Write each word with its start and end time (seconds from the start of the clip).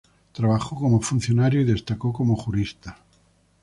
Trabajó 0.31 0.77
como 0.77 0.99
funcionario 0.99 1.61
y 1.61 1.63
destacó 1.63 2.11
como 2.11 2.35
jurista. 2.35 2.97